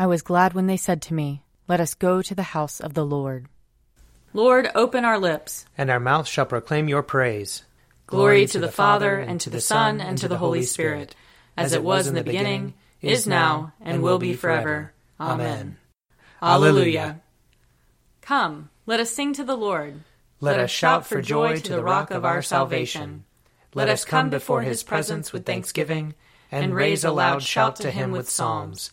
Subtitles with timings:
[0.00, 2.94] I was glad when they said to me, Let us go to the house of
[2.94, 3.48] the Lord.
[4.32, 7.64] Lord, open our lips, and our mouth shall proclaim your praise.
[8.06, 11.16] Glory to the Father, and to the Son, and to the Holy Spirit,
[11.56, 14.92] as it was in the beginning, is now, and will be forever.
[15.18, 15.78] Amen.
[16.40, 17.20] Alleluia.
[18.20, 20.04] Come, let us sing to the Lord.
[20.40, 23.24] Let us shout for joy to the rock of our salvation.
[23.74, 26.14] Let us come before his presence with thanksgiving,
[26.52, 28.92] and raise a loud shout to him with psalms.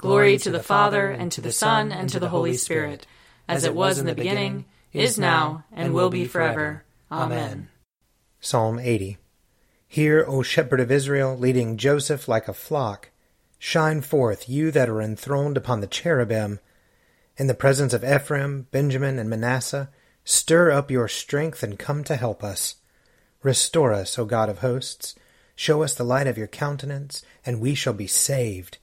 [0.00, 3.06] Glory to the Father, and to the Son, and to the Holy Spirit,
[3.46, 4.64] as it was in the beginning,
[4.94, 6.84] is now, and will be forever.
[7.12, 7.68] Amen.
[8.40, 9.18] Psalm 80
[9.86, 13.10] Hear, O shepherd of Israel, leading Joseph like a flock.
[13.58, 16.60] Shine forth, you that are enthroned upon the cherubim.
[17.36, 19.90] In the presence of Ephraim, Benjamin, and Manasseh,
[20.24, 22.76] stir up your strength and come to help us.
[23.42, 25.14] Restore us, O God of hosts.
[25.54, 28.78] Show us the light of your countenance, and we shall be saved.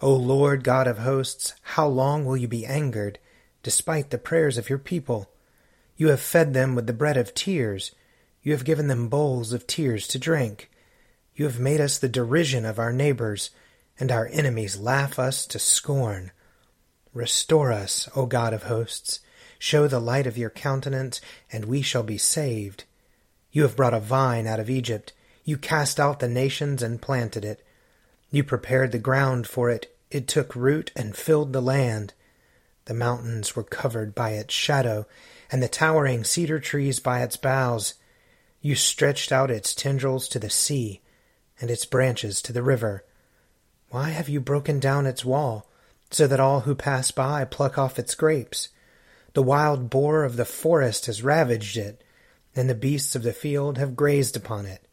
[0.00, 3.18] O Lord God of hosts, how long will you be angered,
[3.62, 5.30] despite the prayers of your people?
[5.96, 7.92] You have fed them with the bread of tears.
[8.42, 10.70] You have given them bowls of tears to drink.
[11.34, 13.50] You have made us the derision of our neighbors,
[13.98, 16.30] and our enemies laugh us to scorn.
[17.12, 19.20] Restore us, O God of hosts.
[19.58, 22.84] Show the light of your countenance, and we shall be saved.
[23.50, 25.12] You have brought a vine out of Egypt
[25.48, 27.64] you cast out the nations and planted it.
[28.30, 29.94] You prepared the ground for it.
[30.10, 32.12] It took root and filled the land.
[32.84, 35.06] The mountains were covered by its shadow,
[35.50, 37.94] and the towering cedar trees by its boughs.
[38.60, 41.00] You stretched out its tendrils to the sea,
[41.60, 43.04] and its branches to the river.
[43.90, 45.70] Why have you broken down its wall,
[46.10, 48.68] so that all who pass by pluck off its grapes?
[49.34, 52.02] The wild boar of the forest has ravaged it,
[52.56, 54.87] and the beasts of the field have grazed upon it.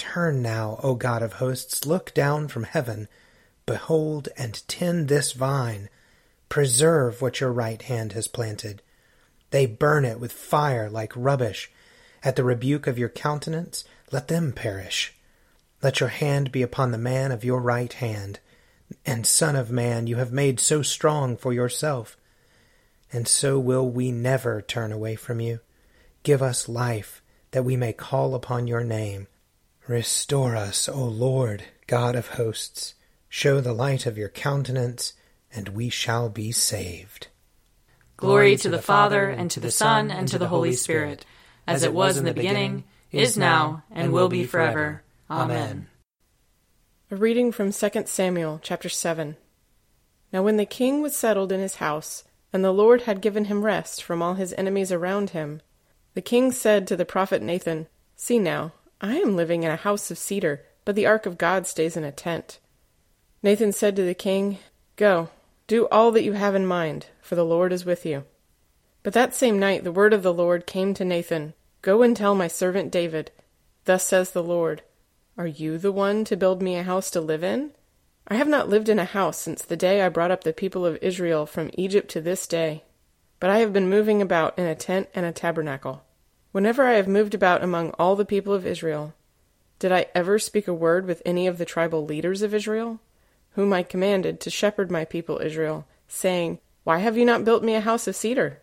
[0.00, 3.06] Turn now, O God of hosts, look down from heaven.
[3.66, 5.90] Behold and tend this vine.
[6.48, 8.80] Preserve what your right hand has planted.
[9.50, 11.70] They burn it with fire like rubbish.
[12.24, 15.12] At the rebuke of your countenance, let them perish.
[15.82, 18.40] Let your hand be upon the man of your right hand.
[19.04, 22.16] And, Son of Man, you have made so strong for yourself.
[23.12, 25.60] And so will we never turn away from you.
[26.22, 29.26] Give us life, that we may call upon your name.
[29.90, 32.94] Restore us, O Lord, God of hosts.
[33.28, 35.14] Show the light of your countenance,
[35.52, 37.26] and we shall be saved.
[38.16, 41.26] Glory to the Father, and to the Son, and to the Holy Spirit,
[41.66, 45.02] as it was in the beginning, is now, and will be forever.
[45.28, 45.88] Amen.
[47.10, 49.36] A reading from 2 Samuel chapter 7.
[50.32, 52.22] Now when the king was settled in his house,
[52.52, 55.62] and the Lord had given him rest from all his enemies around him,
[56.14, 60.10] the king said to the prophet Nathan, See now, I am living in a house
[60.10, 62.58] of cedar, but the ark of God stays in a tent.
[63.42, 64.58] Nathan said to the king,
[64.96, 65.30] Go,
[65.66, 68.24] do all that you have in mind, for the Lord is with you.
[69.02, 72.34] But that same night the word of the Lord came to Nathan Go and tell
[72.34, 73.30] my servant David,
[73.86, 74.82] Thus says the Lord,
[75.38, 77.70] Are you the one to build me a house to live in?
[78.28, 80.84] I have not lived in a house since the day I brought up the people
[80.84, 82.84] of Israel from Egypt to this day,
[83.38, 86.04] but I have been moving about in a tent and a tabernacle.
[86.52, 89.14] Whenever I have moved about among all the people of Israel,
[89.78, 92.98] did I ever speak a word with any of the tribal leaders of Israel,
[93.52, 97.74] whom I commanded to shepherd my people Israel, saying, Why have you not built me
[97.74, 98.60] a house of cedar?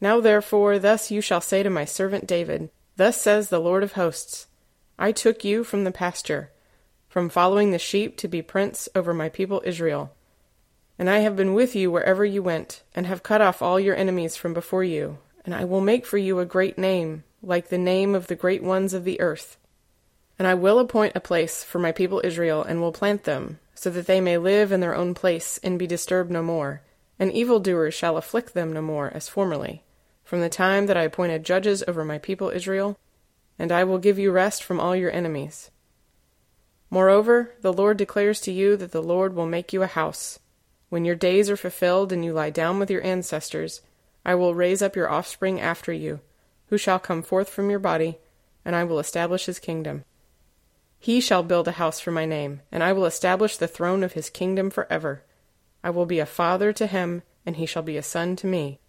[0.00, 3.92] Now therefore, thus you shall say to my servant David, Thus says the Lord of
[3.92, 4.46] hosts,
[4.98, 6.50] I took you from the pasture,
[7.08, 10.12] from following the sheep to be prince over my people Israel.
[10.98, 13.96] And I have been with you wherever you went, and have cut off all your
[13.96, 17.78] enemies from before you, and I will make for you a great name, like the
[17.78, 19.56] name of the great ones of the earth.
[20.38, 23.88] And I will appoint a place for my people Israel, and will plant them, so
[23.90, 26.82] that they may live in their own place, and be disturbed no more.
[27.18, 29.84] And evildoers shall afflict them no more, as formerly,
[30.24, 32.98] from the time that I appointed judges over my people Israel,
[33.58, 35.70] and I will give you rest from all your enemies.
[36.90, 40.40] Moreover, the Lord declares to you that the Lord will make you a house.
[40.88, 43.80] When your days are fulfilled, and you lie down with your ancestors,
[44.26, 46.18] I will raise up your offspring after you,
[46.66, 48.18] who shall come forth from your body,
[48.64, 50.04] and I will establish his kingdom.
[50.98, 54.14] He shall build a house for my name, and I will establish the throne of
[54.14, 55.22] his kingdom forever.
[55.84, 58.80] I will be a father to him, and he shall be a son to me.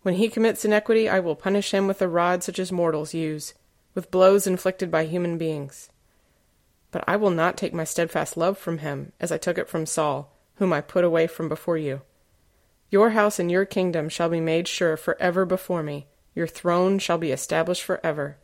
[0.00, 3.52] When he commits iniquity, I will punish him with a rod such as mortals use,
[3.94, 5.90] with blows inflicted by human beings.
[6.90, 9.84] But I will not take my steadfast love from him, as I took it from
[9.84, 12.00] Saul, whom I put away from before you.
[12.90, 16.06] Your house and your kingdom shall be made sure forever before me.
[16.34, 18.38] Your throne shall be established forever.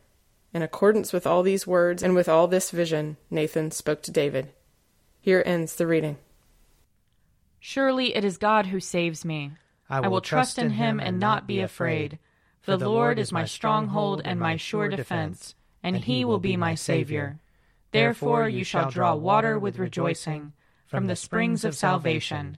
[0.53, 4.49] In accordance with all these words and with all this vision, Nathan spoke to David.
[5.19, 6.17] Here ends the reading.
[7.59, 9.53] Surely it is God who saves me.
[9.89, 12.19] I will, I will trust in him and not be afraid.
[12.61, 16.75] For the Lord is my stronghold and my sure defense, and he will be my
[16.75, 17.39] Savior.
[17.91, 20.53] Therefore you shall draw water with rejoicing
[20.87, 22.57] from the springs of salvation.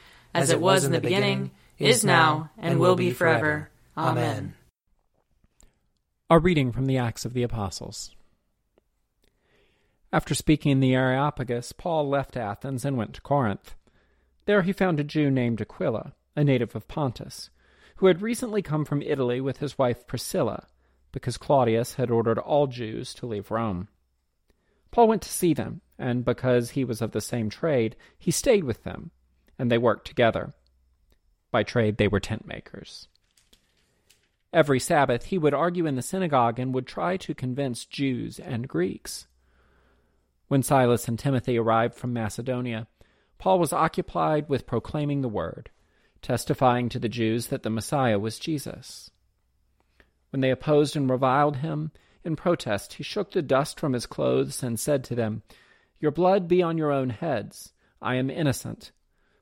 [0.33, 3.69] as it was in the beginning, is now, and will be forever.
[3.97, 4.53] Amen.
[6.29, 8.15] A reading from the Acts of the Apostles.
[10.13, 13.75] After speaking in the Areopagus, Paul left Athens and went to Corinth.
[14.45, 17.49] There he found a Jew named Aquila, a native of Pontus,
[17.97, 20.67] who had recently come from Italy with his wife Priscilla,
[21.11, 23.87] because Claudius had ordered all Jews to leave Rome.
[24.91, 28.63] Paul went to see them, and because he was of the same trade, he stayed
[28.63, 29.11] with them,
[29.61, 30.53] and they worked together.
[31.51, 33.07] By trade, they were tent makers.
[34.51, 38.67] Every Sabbath, he would argue in the synagogue and would try to convince Jews and
[38.67, 39.27] Greeks.
[40.47, 42.87] When Silas and Timothy arrived from Macedonia,
[43.37, 45.69] Paul was occupied with proclaiming the word,
[46.23, 49.11] testifying to the Jews that the Messiah was Jesus.
[50.31, 51.91] When they opposed and reviled him,
[52.23, 55.43] in protest, he shook the dust from his clothes and said to them,
[55.99, 57.73] Your blood be on your own heads.
[58.01, 58.91] I am innocent.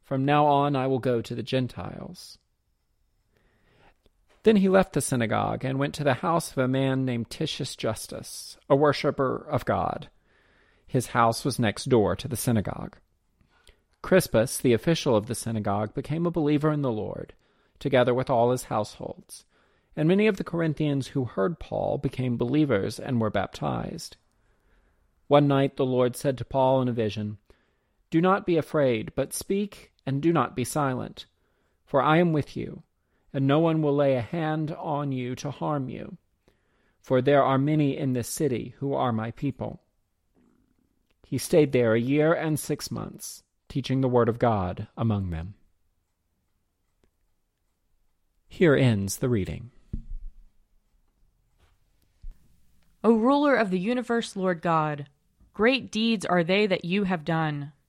[0.09, 2.39] From now on I will go to the Gentiles.
[4.43, 7.75] Then he left the synagogue and went to the house of a man named Titius
[7.75, 10.09] Justus, a worshipper of God.
[10.87, 12.97] His house was next door to the synagogue.
[14.01, 17.33] Crispus, the official of the synagogue, became a believer in the Lord,
[17.77, 19.45] together with all his households
[19.95, 24.17] and many of the Corinthians who heard Paul became believers and were baptized.
[25.27, 27.37] One night the Lord said to Paul in a vision,
[28.09, 31.25] Do not be afraid, but speak and do not be silent,
[31.85, 32.83] for I am with you,
[33.33, 36.17] and no one will lay a hand on you to harm you,
[37.01, 39.81] for there are many in this city who are my people.
[41.25, 45.53] He stayed there a year and six months, teaching the word of God among them.
[48.47, 49.69] Here ends the reading.
[53.03, 55.07] O ruler of the universe, Lord God,
[55.53, 57.71] great deeds are they that you have done,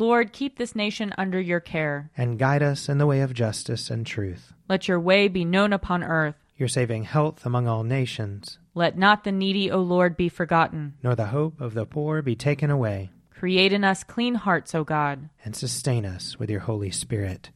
[0.00, 2.10] Lord, keep this nation under your care.
[2.16, 4.54] And guide us in the way of justice and truth.
[4.66, 6.36] Let your way be known upon earth.
[6.56, 8.56] Your saving health among all nations.
[8.74, 10.94] Let not the needy, O Lord, be forgotten.
[11.02, 13.10] Nor the hope of the poor be taken away.
[13.28, 15.28] Create in us clean hearts, O God.
[15.44, 17.50] And sustain us with your Holy Spirit.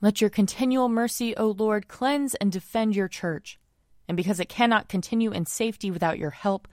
[0.00, 3.58] Let your continual mercy, O Lord, cleanse and defend your church.
[4.08, 6.66] And because it cannot continue in safety without your help,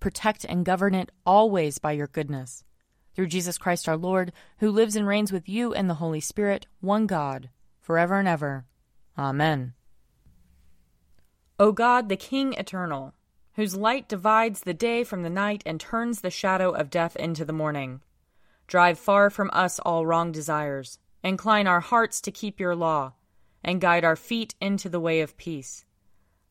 [0.00, 2.64] protect and govern it always by your goodness.
[3.14, 6.66] Through Jesus Christ our Lord, who lives and reigns with you and the Holy Spirit,
[6.80, 7.50] one God,
[7.80, 8.66] forever and ever.
[9.18, 9.74] Amen.
[11.58, 13.14] O God, the King eternal,
[13.54, 17.44] whose light divides the day from the night and turns the shadow of death into
[17.44, 18.00] the morning,
[18.66, 23.12] drive far from us all wrong desires Incline our hearts to keep your law,
[23.62, 25.84] and guide our feet into the way of peace.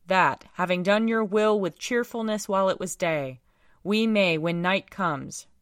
[0.06, 3.42] That, having done your will with cheerfulness while it was day,
[3.84, 5.48] we may, when night comes,